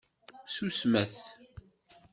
Ssusmet! 0.47 1.15